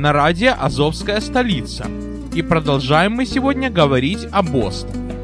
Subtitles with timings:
[0.00, 1.86] на радио «Азовская столица».
[2.34, 5.14] И продолжаем мы сегодня говорить о Бостоне.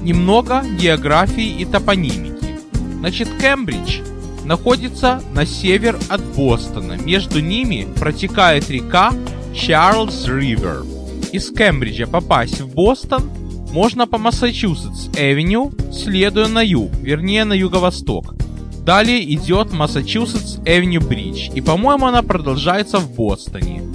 [0.00, 2.60] Немного географии и топонимики.
[3.00, 3.98] Значит, Кембридж
[4.44, 6.92] находится на север от Бостона.
[6.92, 9.12] Между ними протекает река
[9.54, 10.84] Чарльз Ривер.
[11.32, 13.28] Из Кембриджа попасть в Бостон
[13.72, 18.34] можно по Массачусетс-Эвеню, следуя на юг, вернее на юго-восток.
[18.84, 23.91] Далее идет Массачусетс Эвеню Бридж, и по-моему она продолжается в Бостоне.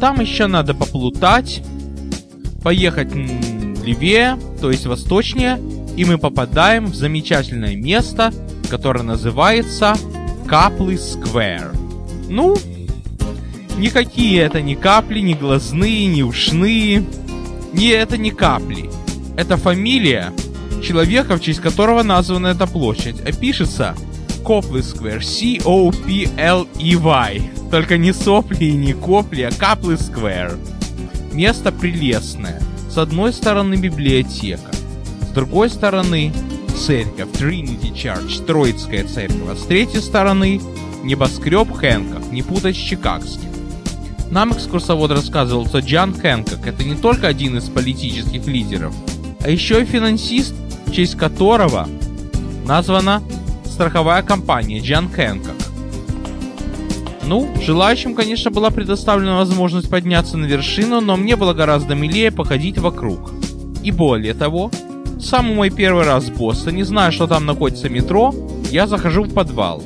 [0.00, 1.62] Там еще надо поплутать,
[2.62, 5.58] поехать левее, то есть восточнее,
[5.96, 8.32] и мы попадаем в замечательное место,
[8.68, 9.96] которое называется
[10.46, 11.72] Каплы Сквер.
[12.28, 12.56] Ну,
[13.78, 17.04] никакие это не капли, не глазные, не ушные.
[17.72, 18.90] Не, это не капли.
[19.36, 20.32] Это фамилия
[20.82, 23.94] человека, в честь которого названа эта площадь, а пишется
[24.44, 25.96] Коплы Сквер, C-O-P-L-E-Y.
[27.70, 30.56] Только не сопли и не копли, а Каплы Сквер.
[31.32, 32.62] Место прелестное.
[32.90, 34.72] С одной стороны библиотека,
[35.20, 36.32] с другой стороны
[36.76, 40.60] церковь, Trinity Church, Троицкая церковь, а с третьей стороны
[41.02, 43.50] небоскреб Хэнкок, не путать с чикагским.
[44.30, 48.94] Нам экскурсовод рассказывал, что Джан Хэнкок это не только один из политических лидеров,
[49.44, 50.54] а еще и финансист
[50.86, 51.88] в честь которого
[52.64, 53.22] названа
[53.64, 55.54] страховая компания Джан Хэнкок.
[57.26, 62.78] Ну, желающим, конечно, была предоставлена возможность подняться на вершину, но мне было гораздо милее походить
[62.78, 63.32] вокруг.
[63.82, 64.70] И более того,
[65.20, 68.32] самый мой первый раз в Бостоне, зная, что там находится метро,
[68.70, 69.82] я захожу в подвал.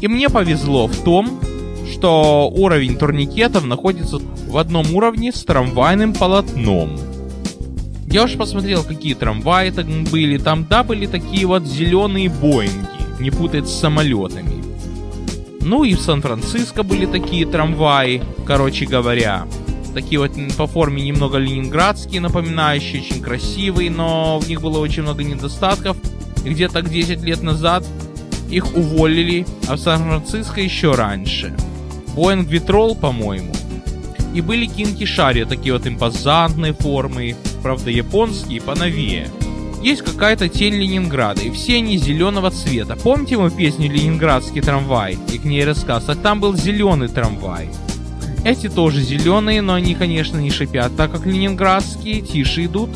[0.00, 1.40] И мне повезло в том,
[1.90, 6.96] что уровень турникетов находится в одном уровне с трамвайным полотном.
[8.06, 10.38] Я уж посмотрел, какие трамваи там были.
[10.38, 14.63] Там, да, были такие вот зеленые Боинги, не путать с самолетами.
[15.64, 19.46] Ну и в Сан-Франциско были такие трамваи, короче говоря.
[19.94, 25.24] Такие вот по форме немного ленинградские, напоминающие, очень красивые, но в них было очень много
[25.24, 25.96] недостатков.
[26.44, 27.82] И где-то 10 лет назад
[28.50, 31.56] их уволили, а в Сан-Франциско еще раньше.
[32.14, 33.54] Боинг Витрол, по-моему.
[34.34, 39.28] И были кинки Шари, такие вот импозантные формы, правда японские, поновее.
[39.84, 42.96] Есть какая-то тень Ленинграда, и все они зеленого цвета.
[42.96, 46.04] Помните мою песню «Ленинградский трамвай» и к ней рассказ?
[46.08, 47.68] А там был зеленый трамвай.
[48.46, 52.88] Эти тоже зеленые, но они, конечно, не шипят, так как ленинградские тише идут.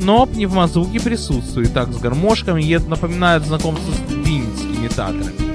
[0.00, 5.52] Но пневмозвуки присутствуют, так с гармошками, и это напоминает знакомство с винницкими татрами.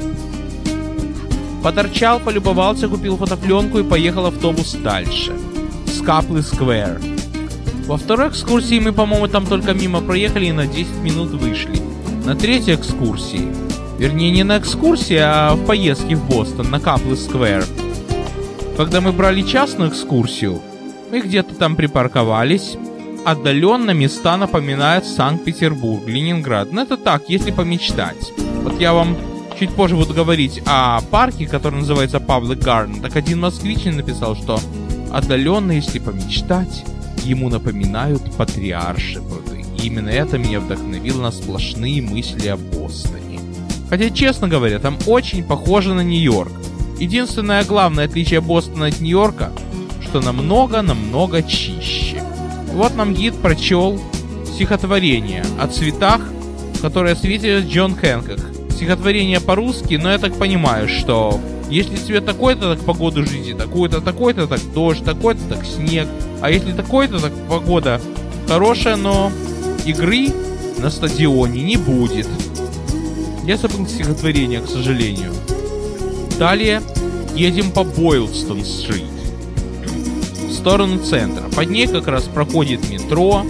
[1.63, 5.33] Поторчал, полюбовался, купил фотопленку и поехал автобус дальше.
[5.85, 7.16] Скаплы Сквер.
[7.87, 11.81] Во второй экскурсии мы, по-моему, там только мимо проехали и на 10 минут вышли.
[12.25, 13.47] На третьей экскурсии,
[13.97, 17.63] вернее не на экскурсии, а в поездке в Бостон, на Каплы Сквер.
[18.75, 20.61] Когда мы брали частную экскурсию,
[21.09, 22.75] мы где-то там припарковались.
[23.25, 26.73] Отдаленно места напоминают Санкт-Петербург, Ленинград.
[26.73, 28.33] Но это так, если помечтать.
[28.63, 29.15] Вот я вам
[29.57, 33.01] чуть позже буду говорить о парке, который называется Public Garden.
[33.01, 34.59] Так один москвич написал, что
[35.09, 36.83] отдаленно, если помечтать,
[37.27, 39.65] ему напоминают патриарши пруды.
[39.77, 43.39] И именно это меня вдохновило на сплошные мысли о Бостоне.
[43.89, 46.51] Хотя, честно говоря, там очень похоже на Нью-Йорк.
[46.99, 49.51] Единственное главное отличие Бостона от Нью-Йорка,
[50.01, 52.21] что намного-намного чище.
[52.73, 53.99] Вот нам гид прочел
[54.45, 56.21] стихотворение о цветах,
[56.81, 58.39] которое светит Джон Хэнкок.
[58.71, 61.39] Стихотворение по-русски, но я так понимаю, что
[61.69, 66.07] если цвет такой-то, так погоду жизни такой-то, такой-то, так дождь, такой-то, так снег.
[66.41, 67.99] А если такой-то, так погода
[68.47, 69.31] хорошая, но
[69.85, 70.27] игры
[70.77, 72.27] на стадионе не будет.
[73.45, 75.33] Я забыл стихотворение, к сожалению.
[76.37, 76.81] Далее
[77.33, 79.05] едем по Бойлстон-стрит.
[80.53, 81.43] сторону центра.
[81.55, 83.43] Под ней как раз проходит метро.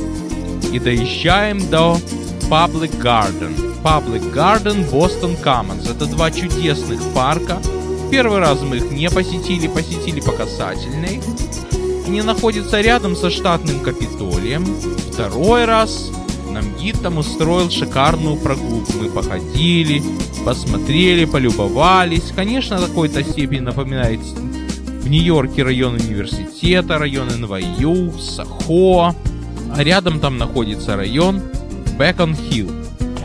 [0.71, 1.97] И доезжаем до
[2.49, 3.81] Public Garden.
[3.83, 5.89] Public Garden Boston Commons.
[5.89, 7.57] Это два чудесных парка.
[8.11, 11.21] Первый раз мы их не посетили, посетили по касательной.
[12.07, 14.65] Они находятся рядом со штатным Капитолием.
[15.11, 16.09] Второй раз
[16.53, 18.93] нам гид там устроил шикарную прогулку.
[18.93, 20.01] Мы походили,
[20.45, 22.31] посмотрели, полюбовались.
[22.33, 29.13] Конечно, на какой-то степени напоминает в Нью-Йорке район университета, район НВЮ, Сахо.
[29.75, 31.41] А рядом там находится район
[31.99, 32.71] Бэкон-Хилл,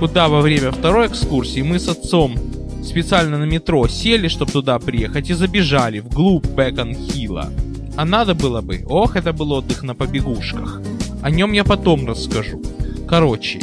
[0.01, 2.35] куда во время второй экскурсии мы с отцом
[2.85, 7.72] специально на метро сели, чтобы туда приехать, и забежали вглубь Бэкон-Хилла.
[7.97, 10.81] А надо было бы, ох, это был отдых на побегушках.
[11.23, 12.63] О нем я потом расскажу.
[13.07, 13.61] Короче,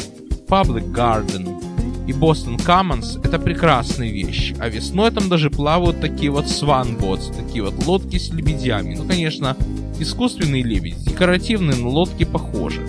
[0.48, 1.60] Public Garden
[2.08, 7.64] и Boston Commons это прекрасные вещи, а весной там даже плавают такие вот swanboats, такие
[7.64, 8.96] вот лодки с лебедями.
[8.96, 9.56] Ну, конечно,
[10.00, 12.82] искусственные лебеди, декоративные, но лодки похожи.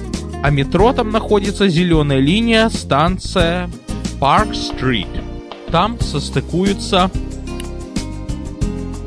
[0.43, 3.71] А метро там находится зеленая линия, станция
[4.21, 5.23] Park Street.
[5.71, 7.11] Там состыкуются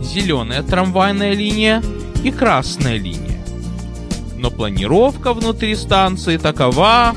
[0.01, 1.81] зеленая трамвайная линия
[2.23, 3.39] и красная линия.
[4.37, 7.15] Но планировка внутри станции такова,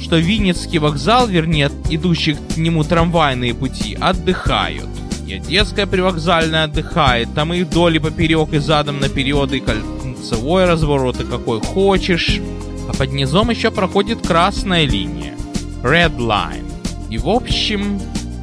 [0.00, 4.88] что Винницкий вокзал, вернее, идущих к нему трамвайные пути, отдыхают.
[5.26, 11.20] И Одесская привокзальная отдыхает, там и вдоль и поперек, и задом наперед, и кольцевой разворот,
[11.20, 12.40] и какой хочешь.
[12.88, 15.34] А под низом еще проходит красная линия.
[15.82, 16.68] Red Line.
[17.10, 18.00] И в общем,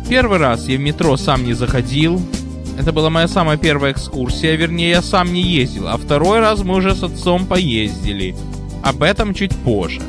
[0.09, 2.21] первый раз я в метро сам не заходил,
[2.77, 6.75] это была моя самая первая экскурсия, вернее, я сам не ездил, а второй раз мы
[6.75, 8.35] уже с отцом поездили.
[8.83, 10.01] Об этом чуть позже.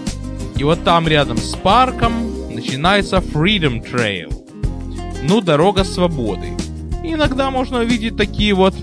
[0.57, 2.13] И вот там рядом с парком
[2.55, 4.33] начинается Freedom Trail.
[5.23, 6.49] Ну, дорога свободы.
[7.03, 8.75] Иногда можно увидеть такие вот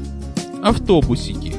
[0.64, 1.54] автобусики,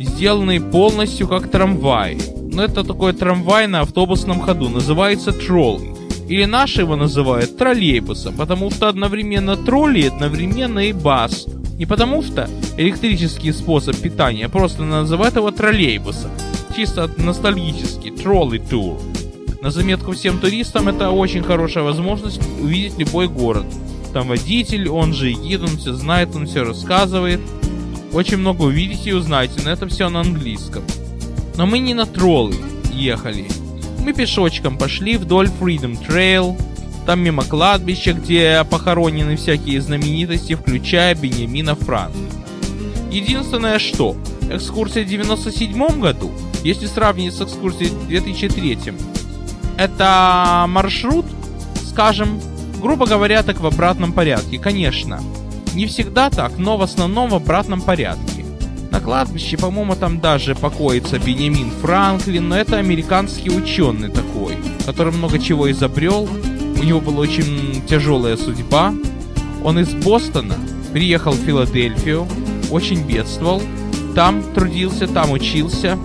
[0.00, 2.18] сделанные полностью как трамваи.
[2.52, 5.94] Но это такой трамвай на автобусном ходу, называется троллей.
[6.28, 11.46] Или наши его называют троллейбусом, потому что одновременно тролли одновременно и бас.
[11.78, 16.30] Не потому что электрический способ питания, просто называют его троллейбусом.
[16.74, 18.98] Чисто ностальгический, тролли тур.
[19.60, 23.66] На заметку всем туристам это очень хорошая возможность увидеть любой город.
[24.14, 27.40] Там водитель, он же гид, он все знает, он все рассказывает.
[28.12, 30.82] Очень много увидите и узнаете, но это все на английском.
[31.56, 32.54] Но мы не на троллы
[32.90, 33.46] ехали.
[34.02, 36.58] Мы пешочком пошли вдоль Freedom Trail,
[37.06, 42.26] там мимо кладбища, где похоронены всякие знаменитости, включая Бенемина Франклина.
[43.10, 44.16] Единственное что,
[44.50, 46.32] экскурсия в 97 году,
[46.64, 48.78] если сравнить с экскурсией в 2003,
[49.78, 51.26] это маршрут,
[51.88, 52.40] скажем,
[52.82, 55.20] грубо говоря, так в обратном порядке, конечно.
[55.74, 58.44] Не всегда так, но в основном в обратном порядке.
[58.90, 64.56] На кладбище, по-моему, там даже покоится Бенемин Франклин, но это американский ученый такой,
[64.86, 66.28] который много чего изобрел,
[66.78, 68.94] у него была очень тяжелая судьба.
[69.64, 70.56] Он из Бостона
[70.92, 72.26] приехал в Филадельфию,
[72.70, 73.62] очень бедствовал,
[74.14, 75.98] там трудился, там учился.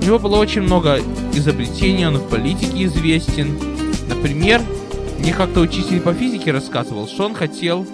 [0.00, 1.00] У него было очень много
[1.32, 3.58] изобретений, он в политике известен.
[4.08, 4.60] Например,
[5.18, 7.86] мне как-то учитель по физике рассказывал, что он хотел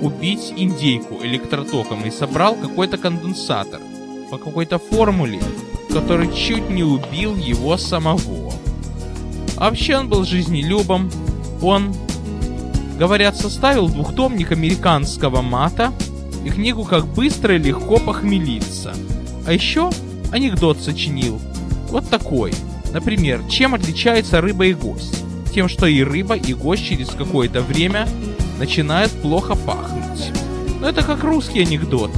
[0.00, 3.80] убить индейку электротоком и собрал какой-то конденсатор
[4.30, 5.40] по какой-то формуле,
[5.90, 8.52] который чуть не убил его самого.
[9.56, 11.10] А вообще он был жизнелюбом,
[11.62, 11.94] он,
[12.98, 15.92] говорят, составил двухтомник американского мата
[16.44, 18.94] и книгу «Как быстро и легко похмелиться».
[19.46, 19.90] А еще
[20.32, 21.40] анекдот сочинил.
[21.90, 22.52] Вот такой.
[22.92, 25.22] Например, чем отличается рыба и гость?
[25.52, 28.08] Тем, что и рыба, и гость через какое-то время
[28.58, 30.32] начинают плохо пахнуть.
[30.80, 32.10] Но это как русский анекдот.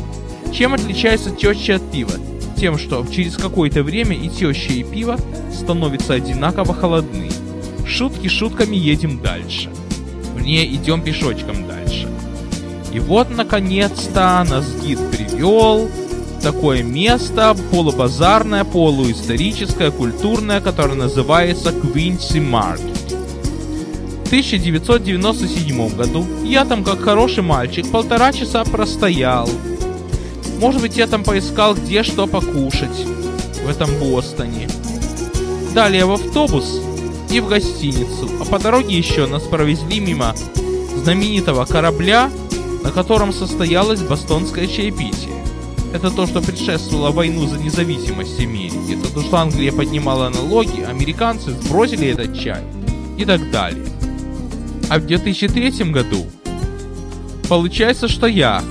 [0.53, 2.13] Чем отличается теща от пива?
[2.57, 5.19] Тем, что через какое-то время и теща, и пиво
[5.53, 7.26] становятся одинаково холодны.
[7.87, 9.71] Шутки шутками едем дальше.
[10.35, 12.09] Вернее, идем пешочком дальше.
[12.93, 15.87] И вот, наконец-то, нас гид привел
[16.39, 23.15] в такое место, полубазарное, полуисторическое, культурное, которое называется Квинси Маркет.
[24.25, 29.49] В 1997 году я там, как хороший мальчик, полтора часа простоял.
[30.59, 33.07] Может быть, я там поискал, где что покушать
[33.65, 34.69] в этом Бостоне.
[35.75, 36.81] Далее в автобус
[37.31, 40.35] и в гостиницу, а по дороге еще нас провезли мимо
[40.97, 42.31] знаменитого корабля,
[42.83, 45.35] на котором состоялось бостонское чаепитие.
[45.93, 48.99] Это то, что предшествовало войну за независимость Америки.
[48.99, 52.63] Это то, что Англия поднимала налоги, американцы сбросили этот чай
[53.17, 53.87] и так далее.
[54.89, 56.27] А в 2003 году
[57.49, 58.63] получается, что я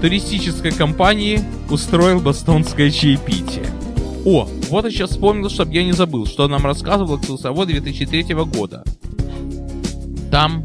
[0.00, 3.66] туристической компании устроил бостонское чаепитие.
[4.24, 8.82] О, вот я сейчас вспомнил, чтобы я не забыл, что нам рассказывал экскурсовод 2003 года.
[10.30, 10.64] Там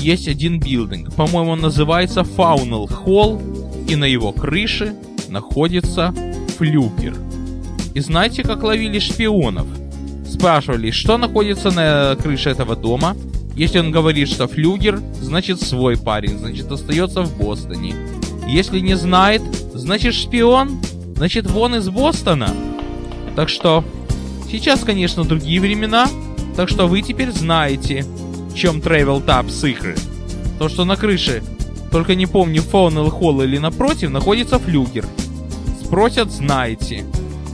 [0.00, 3.40] есть один билдинг, по-моему, он называется Faunal Hall,
[3.88, 4.96] и на его крыше
[5.28, 6.12] находится
[6.58, 7.14] флюгер.
[7.94, 9.68] И знаете, как ловили шпионов?
[10.28, 13.16] Спрашивали, что находится на крыше этого дома.
[13.54, 17.94] Если он говорит, что флюгер, значит свой парень, значит остается в Бостоне.
[18.48, 19.42] Если не знает,
[19.74, 20.80] значит шпион,
[21.14, 22.52] значит вон из Бостона.
[23.36, 23.84] Так что,
[24.50, 26.08] сейчас, конечно, другие времена,
[26.56, 28.04] так что вы теперь знаете,
[28.50, 29.96] в чем Travel Tabs игры.
[30.58, 31.42] То, что на крыше,
[31.90, 35.06] только не помню, Фаунел Холл или напротив, находится флюгер.
[35.84, 37.04] Спросят, знаете.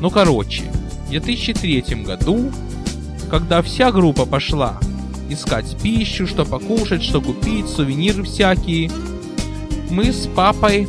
[0.00, 0.64] Ну, короче,
[1.06, 2.52] в 2003 году,
[3.30, 4.78] когда вся группа пошла
[5.30, 8.90] искать пищу, что покушать, что купить, сувениры всякие,
[9.90, 10.88] мы с папой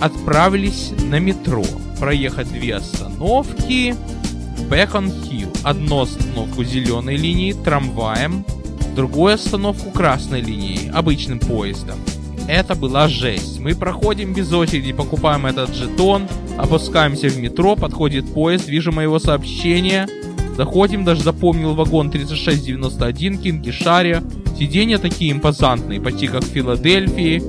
[0.00, 1.64] отправились на метро
[1.98, 3.94] проехать две остановки
[4.68, 5.50] Бэкон Хилл.
[5.62, 8.44] Одну остановку зеленой линии трамваем,
[8.94, 11.98] другую остановку красной линии обычным поездом.
[12.46, 13.58] Это была жесть.
[13.58, 20.06] Мы проходим без очереди, покупаем этот жетон, опускаемся в метро, подходит поезд, вижу моего сообщения.
[20.56, 24.22] Заходим, даже запомнил вагон 3691 Кингишария.
[24.58, 27.42] Сиденья такие импозантные, почти как в Филадельфии.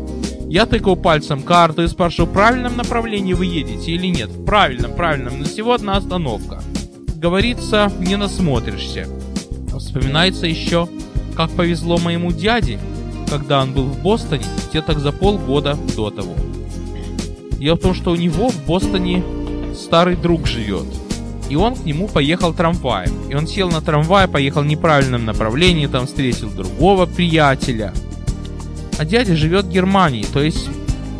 [0.48, 4.30] Я тыкаю пальцем карту и спрашиваю, в правильном направлении вы едете или нет.
[4.30, 6.62] В правильном, правильном, но всего одна остановка.
[7.16, 9.08] Говорится, не насмотришься.
[9.76, 10.88] Вспоминается еще,
[11.36, 12.80] как повезло моему дяде,
[13.28, 16.36] когда он был в Бостоне, где-то за полгода до того.
[17.60, 19.24] Дело в том, что у него в Бостоне
[19.74, 20.86] старый друг живет.
[21.50, 23.12] И он к нему поехал трамваем.
[23.30, 27.94] И он сел на трамвай, поехал в неправильном направлении, там встретил другого приятеля–
[28.98, 30.70] а дядя живет в Германии, то есть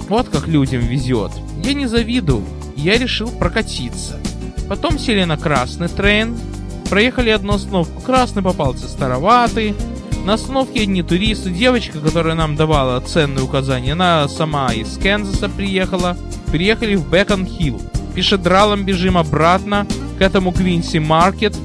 [0.10, 1.32] вот как людям везет.
[1.64, 2.44] Я не завидую,
[2.76, 4.20] я решил прокатиться.
[4.70, 6.38] Потом сели на красный трен,
[6.90, 8.02] проехали одну остановку.
[8.02, 9.76] Красный попался староватый.
[10.26, 16.18] На остановке одни туристы, девочка, которая нам давала ценные указания, она сама из Канзаса приехала.
[16.52, 17.80] Приехали в Бекон-Хилл.
[18.16, 19.86] Пешедралом бежим обратно
[20.18, 21.56] к этому Квинси Маркет.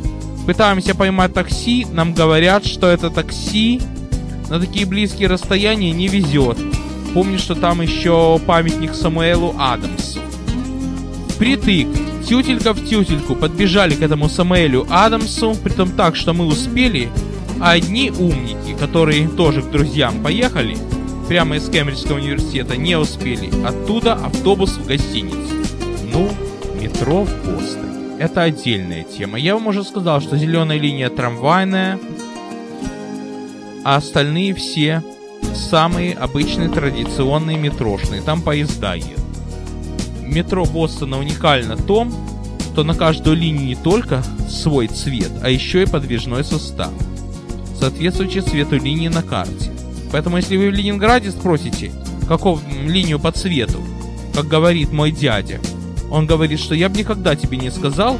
[0.46, 3.80] Пытаемся поймать такси, нам говорят, что это такси
[4.50, 6.58] на такие близкие расстояния не везет.
[7.14, 10.20] Помню, что там еще памятник Самуэлу Адамсу.
[11.38, 11.88] Притык,
[12.28, 17.08] тютелька в тютельку, подбежали к этому Самуэлю Адамсу, притом так, что мы успели,
[17.60, 20.76] а одни умники, которые тоже к друзьям поехали,
[21.28, 23.50] прямо из Кембриджского университета, не успели.
[23.64, 25.54] Оттуда автобус в гостиницу.
[26.12, 26.28] Ну,
[26.80, 28.16] метро в Бостоне.
[28.18, 29.38] Это отдельная тема.
[29.38, 31.98] Я вам уже сказал, что зеленая линия трамвайная,
[33.84, 35.02] а остальные все
[35.54, 39.18] самые обычные традиционные метрошные, там поезда едут.
[40.22, 42.12] Метро Бостона уникально том,
[42.72, 46.90] что на каждую линию не только свой цвет, а еще и подвижной состав,
[47.78, 49.70] соответствующий цвету линии на карте.
[50.12, 51.92] Поэтому если вы в Ленинграде спросите,
[52.26, 53.82] какую линию по цвету,
[54.34, 55.60] как говорит мой дядя,
[56.10, 58.18] он говорит, что я бы никогда тебе не сказал,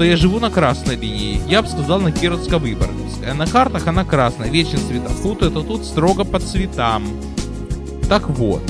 [0.00, 3.32] что я живу на красной линии, я бы сказал на Кировско-Выборгской.
[3.32, 7.06] А на картах она красная, вечный цветофут, это тут строго по цветам.
[8.08, 8.62] Так вот,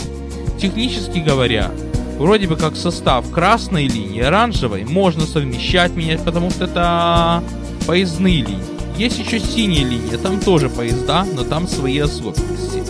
[0.60, 1.70] технически говоря,
[2.18, 7.44] вроде бы как состав красной линии, оранжевой можно совмещать, менять, потому что это
[7.86, 8.98] поездные линии.
[8.98, 12.82] Есть еще синяя линия, там тоже поезда, но там свои особенности.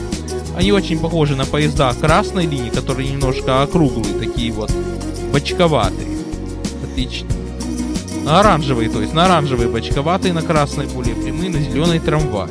[0.56, 4.72] Они очень похожи на поезда красной линии, которые немножко округлые, такие вот
[5.30, 6.08] бочковатые.
[6.82, 7.28] Отлично.
[8.30, 12.48] На оранжевый, то есть на оранжевый бочковатый, на красной более прямые, на зеленый трамвай.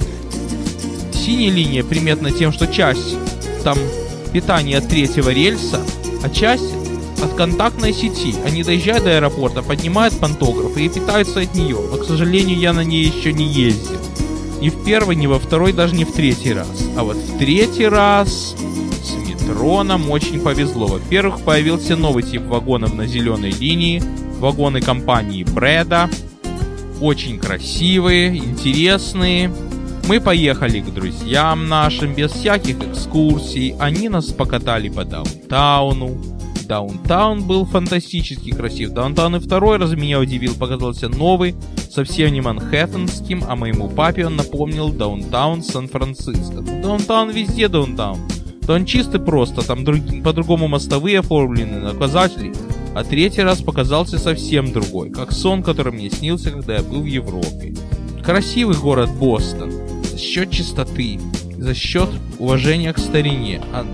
[1.14, 3.16] Синяя линия приметна тем, что часть
[3.64, 3.78] там
[4.34, 5.82] питания от третьего рельса,
[6.22, 6.74] а часть
[7.24, 8.36] от контактной сети.
[8.46, 11.80] Они доезжают до аэропорта, поднимают пантограф и питаются от нее.
[11.90, 14.00] Но, к сожалению, я на ней еще не ездил.
[14.60, 16.68] Ни в первый, ни во второй, даже не в третий раз.
[16.98, 18.54] А вот в третий раз
[19.50, 20.88] с метро нам очень повезло.
[20.88, 24.02] Во-первых, появился новый тип вагонов на зеленой линии,
[24.40, 26.10] вагоны компании Брэда.
[27.02, 29.52] Очень красивые, интересные.
[30.08, 33.76] Мы поехали к друзьям нашим без всяких экскурсий.
[33.80, 36.18] Они нас покатали по даунтауну.
[36.68, 38.92] Даунтаун был фантастически красив.
[38.92, 41.56] Даунтаун и второй раз меня удивил, показался новый,
[41.90, 46.62] совсем не манхэттенским, а моему папе он напомнил даунтаун Сан-Франциско.
[46.84, 48.20] Даунтаун везде даунтаун.
[48.70, 52.54] То он чистый просто, там друг, по-другому мостовые оформлены, наказатели
[52.94, 57.06] а третий раз показался совсем другой, как сон, который мне снился, когда я был в
[57.06, 57.74] Европе.
[58.24, 59.72] Красивый город Бостон,
[60.04, 61.20] за счет чистоты,
[61.58, 63.60] за счет уважения к старине.
[63.74, 63.88] А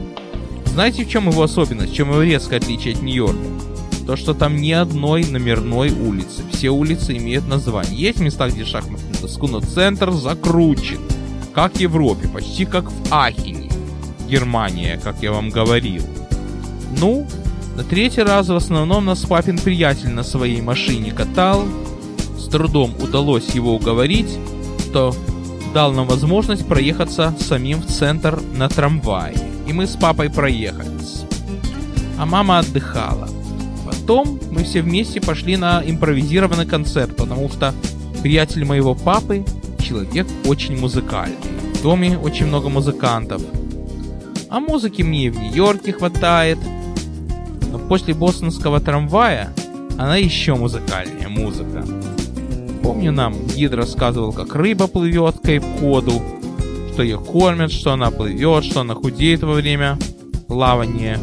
[0.66, 4.06] знаете, в чем его особенность, чем его резкое отличие от Нью-Йорка?
[4.06, 6.44] то, что там ни одной номерной улицы.
[6.52, 7.98] Все улицы имеют название.
[7.98, 11.00] Есть места, где шахматную доску, но центр закручен.
[11.54, 13.65] Как в Европе, почти как в Ахине.
[14.28, 16.04] Германия, как я вам говорил.
[17.00, 17.28] Ну,
[17.76, 21.66] на третий раз в основном нас папин приятель на своей машине катал.
[22.38, 24.38] С трудом удалось его уговорить,
[24.80, 25.16] что
[25.74, 29.36] дал нам возможность проехаться самим в центр на трамвае.
[29.68, 31.24] И мы с папой проехались.
[32.18, 33.28] А мама отдыхала.
[33.86, 37.74] Потом мы все вместе пошли на импровизированный концерт, потому что
[38.22, 39.44] приятель моего папы
[39.80, 41.36] человек очень музыкальный.
[41.74, 43.42] В доме очень много музыкантов.
[44.56, 46.58] А музыки мне и в Нью-Йорке хватает.
[47.74, 49.54] Но после бостонского трамвая
[49.98, 51.86] она еще музыкальнее музыка.
[52.82, 56.22] Помню, нам гид рассказывал, как рыба плывет к Кейп-Коду,
[56.94, 60.00] что ее кормят, что она плывет, что она худеет во время
[60.48, 61.20] плавания.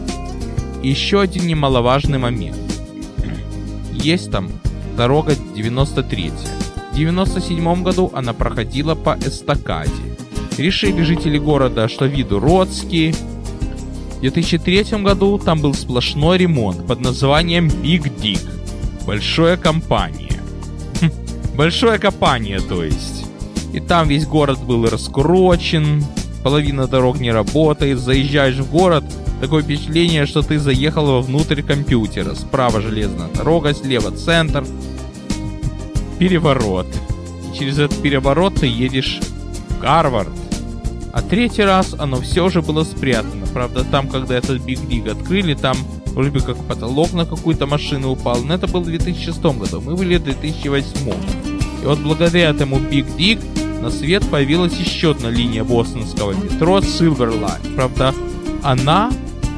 [0.83, 2.59] И еще один немаловажный момент.
[3.93, 4.51] Есть там
[4.95, 6.33] дорога 93
[6.93, 10.12] В 97 году она проходила по эстакаде.
[10.59, 13.15] Решили жители города, что виду родские.
[14.19, 18.41] В 2003 году там был сплошной ремонт под названием Big Dig.
[19.07, 20.41] Большая компания.
[21.57, 23.27] Большое копание, то есть.
[23.73, 26.05] И там весь город был раскурочен,
[26.43, 29.05] половина дорог не работает, заезжаешь в город,
[29.41, 32.35] такое впечатление, что ты заехал вовнутрь компьютера.
[32.35, 34.65] Справа железная дорога, слева центр.
[36.19, 36.87] Переворот.
[37.51, 39.21] И через этот переворот ты едешь
[39.69, 40.29] в Гарвард.
[41.13, 43.47] А третий раз оно все же было спрятано.
[43.53, 45.77] Правда, там, когда этот Биг Диг открыли, там
[46.07, 48.43] вроде бы как потолок на какую-то машину упал.
[48.43, 49.81] Но это было в 2006 году.
[49.81, 51.13] Мы были в 2008.
[51.83, 53.41] И вот благодаря этому Big Dig
[53.83, 57.75] на свет появилась еще одна линия бостонского метро Silver Line.
[57.75, 58.15] Правда,
[58.63, 59.11] она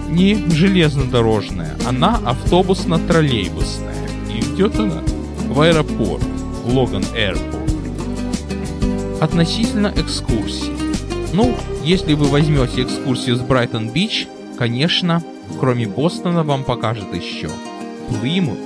[0.09, 4.09] не железнодорожная, она автобусно-троллейбусная.
[4.33, 5.03] И идет она
[5.49, 6.25] в аэропорт,
[6.64, 7.71] Логан Airport.
[9.21, 10.74] Относительно экскурсии.
[11.35, 15.20] Ну, если вы возьмете экскурсию с Брайтон-Бич, конечно,
[15.59, 17.51] кроме Бостона вам покажет еще
[18.09, 18.61] Плимут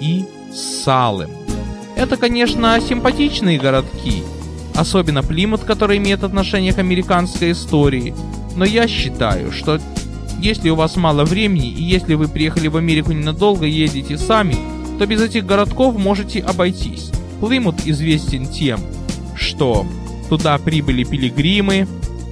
[0.00, 1.30] и Салем.
[1.94, 4.24] Это, конечно, симпатичные городки,
[4.74, 8.12] особенно Плимут, который имеет отношение к американской истории,
[8.56, 9.78] но я считаю, что
[10.40, 14.56] если у вас мало времени и если вы приехали в Америку ненадолго и едете сами,
[14.98, 17.12] то без этих городков можете обойтись.
[17.40, 18.80] Плимут известен тем,
[19.36, 19.86] что
[20.28, 21.86] туда прибыли пилигримы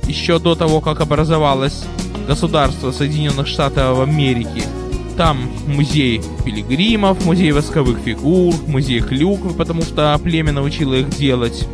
[0.09, 1.85] еще до того, как образовалось
[2.27, 4.63] государство Соединенных Штатов Америки–
[5.19, 11.67] там музей пилигримов, музей восковых фигур, музей клюквы, потому что племя научило их делать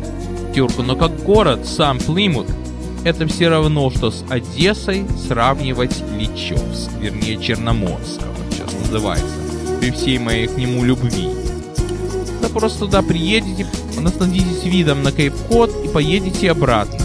[0.55, 0.81] тюрку.
[0.81, 2.47] Но как город, сам Плимут,
[3.03, 9.35] это все равно, что с Одессой сравнивать Личевск, вернее Черноморск, как сейчас называется,
[9.79, 11.29] при всей моей к нему любви.
[12.41, 13.67] Да просто туда приедете,
[13.99, 17.04] насладитесь видом на Кейп-Код и поедете обратно.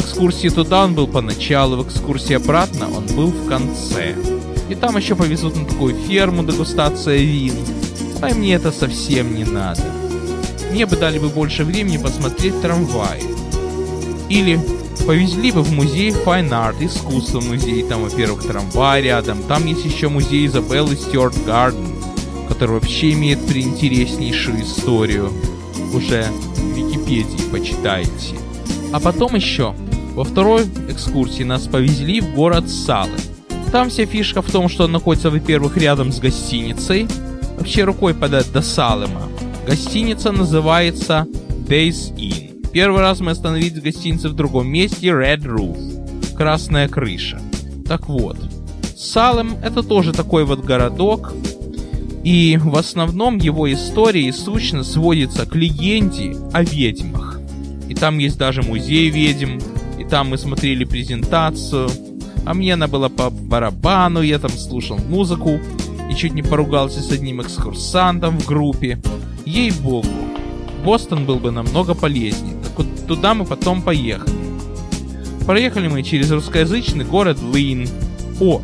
[0.00, 4.14] В экскурсии туда он был поначалу, в экскурсии обратно он был в конце.
[4.70, 7.52] И там еще повезут на такую ферму дегустация вин.
[8.22, 9.82] А мне это совсем не надо.
[10.70, 13.22] Мне бы дали бы больше времени посмотреть трамваи.
[14.30, 14.58] Или
[15.06, 17.82] повезли бы в музей Fine Art, искусство музей.
[17.82, 19.42] Там, во-первых, трамвай рядом.
[19.42, 21.94] Там есть еще музей Изабеллы Стюарт Гарден,
[22.48, 25.30] который вообще имеет приинтереснейшую историю.
[25.92, 26.24] Уже
[26.56, 28.36] в Википедии почитайте.
[28.92, 29.74] А потом еще
[30.20, 33.16] во второй экскурсии нас повезли в город Салы.
[33.72, 37.08] Там вся фишка в том, что он находится, во-первых, рядом с гостиницей.
[37.56, 39.22] Вообще рукой подать до Салема.
[39.66, 41.26] Гостиница называется
[41.66, 42.68] Days Inn.
[42.70, 46.36] Первый раз мы остановились в гостинице в другом месте Red Roof.
[46.36, 47.40] Красная крыша.
[47.88, 48.36] Так вот,
[48.98, 51.32] Салем это тоже такой вот городок,
[52.24, 57.40] и в основном его история и сущность сводится к легенде о ведьмах.
[57.88, 59.58] И там есть даже музей ведьм,
[60.10, 61.88] там мы смотрели презентацию,
[62.44, 65.60] а мне она была по барабану, я там слушал музыку
[66.10, 69.00] и чуть не поругался с одним экскурсантом в группе.
[69.46, 70.08] Ей-богу,
[70.84, 74.34] Бостон был бы намного полезнее, так вот туда мы потом поехали.
[75.46, 77.88] Проехали мы через русскоязычный город Лин.
[78.40, 78.60] О,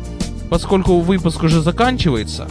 [0.49, 2.49] поскольку выпуск уже заканчивается,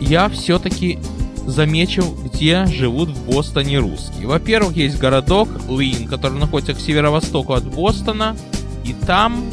[0.00, 1.00] я все-таки
[1.46, 4.26] замечу, где живут в Бостоне русские.
[4.26, 8.36] Во-первых, есть городок Лин, который находится к северо-востоку от Бостона,
[8.84, 9.44] и там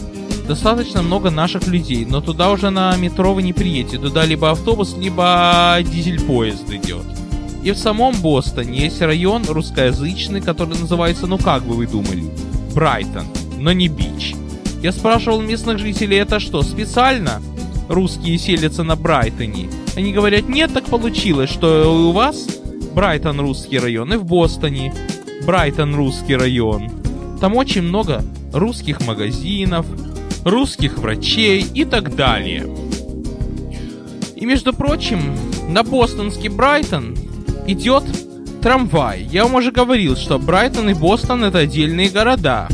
[0.47, 3.97] достаточно много наших людей, но туда уже на метро вы не приедете.
[3.97, 7.05] Туда либо автобус, либо дизель-поезд идет.
[7.63, 12.25] И в самом Бостоне есть район русскоязычный, который называется, ну как бы вы думали,
[12.75, 13.25] Брайтон,
[13.57, 14.35] но не Бич.
[14.81, 17.41] Я спрашивал местных жителей, это что, специально
[17.87, 19.69] русские селятся на Брайтоне?
[19.95, 22.47] Они говорят, нет, так получилось, что у вас
[22.95, 24.93] Брайтон русский район и в Бостоне
[25.45, 26.89] Брайтон русский район.
[27.39, 29.85] Там очень много русских магазинов,
[30.45, 32.65] русских врачей и так далее.
[34.35, 35.35] И между прочим,
[35.69, 37.15] на бостонский Брайтон
[37.67, 38.03] идет
[38.61, 39.23] трамвай.
[39.23, 42.67] Я вам уже говорил, что Брайтон и Бостон это отдельные города.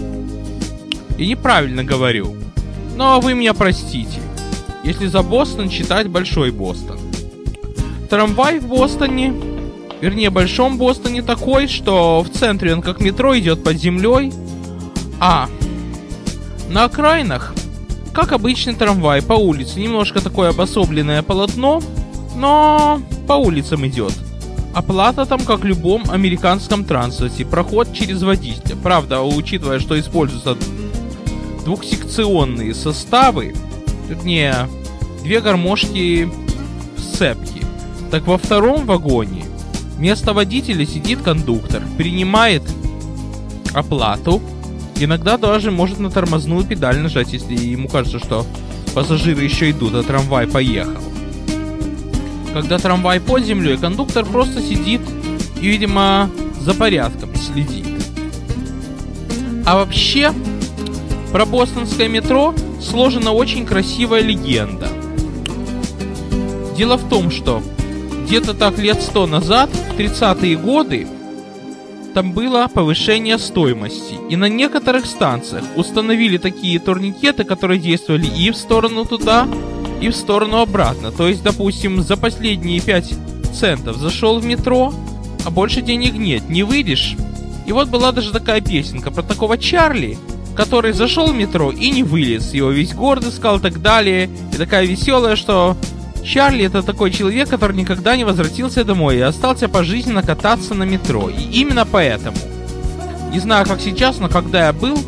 [1.17, 2.35] И неправильно говорю.
[2.95, 4.19] Но вы меня простите,
[4.83, 6.99] если за Бостон читать Большой Бостон.
[8.09, 9.33] Трамвай в Бостоне,
[10.01, 14.33] вернее Большом Бостоне такой, что в центре он как метро идет под землей,
[15.19, 15.47] а
[16.69, 17.53] на окраинах,
[18.11, 21.81] как обычный трамвай по улице, немножко такое обособленное полотно,
[22.35, 24.13] но по улицам идет.
[24.73, 28.75] Оплата там, как в любом американском транспорте, проход через водителя.
[28.81, 30.57] Правда, учитывая, что используются
[31.63, 33.53] двухсекционные составы,
[34.07, 34.67] вернее,
[35.23, 36.31] две гармошки
[36.97, 37.58] сцепки,
[38.11, 39.45] так во втором вагоне
[39.97, 42.63] вместо водителя сидит кондуктор, принимает
[43.73, 44.41] оплату,
[44.97, 48.45] иногда даже может на тормозную педаль нажать, если ему кажется, что
[48.95, 51.01] пассажиры еще идут, а трамвай поехал.
[52.53, 55.01] Когда трамвай под землей, кондуктор просто сидит
[55.61, 57.85] и, видимо, за порядком следит.
[59.65, 60.33] А вообще,
[61.31, 64.87] про бостонское метро сложена очень красивая легенда.
[66.75, 67.61] Дело в том, что
[68.29, 71.07] где-то так лет сто назад, в 30-е годы,
[72.13, 74.19] там было повышение стоимости.
[74.29, 79.47] И на некоторых станциях установили такие турникеты, которые действовали и в сторону туда,
[79.99, 81.11] и в сторону обратно.
[81.11, 83.13] То есть, допустим, за последние 5
[83.51, 84.93] центов зашел в метро,
[85.43, 87.15] а больше денег нет, не выйдешь.
[87.65, 90.19] И вот была даже такая песенка про такого Чарли,
[90.55, 92.53] который зашел в метро и не вылез.
[92.53, 94.29] Его весь город искал и так далее.
[94.53, 95.75] И такая веселая, что
[96.29, 101.27] Чарли это такой человек, который никогда не возвратился домой и остался пожизненно кататься на метро.
[101.27, 102.37] И именно поэтому.
[103.31, 104.99] Не знаю, как сейчас, но когда я был,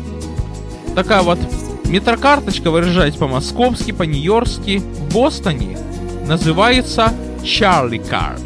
[0.96, 1.38] такая вот
[1.84, 5.78] метрокарточка, выражаясь по-московски, по-нью-йоркски, в Бостоне,
[6.26, 7.12] называется
[7.44, 8.42] Charlie Card.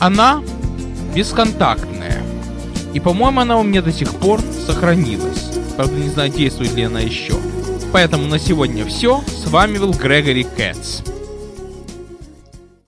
[0.00, 0.42] Она
[1.14, 2.22] бесконтактная.
[2.94, 5.50] И, по-моему, она у меня до сих пор сохранилась.
[5.76, 7.34] Правда, не знаю, действует ли она еще.
[7.94, 9.22] Поэтому на сегодня все.
[9.28, 11.13] С вами был Грегори Кэтс.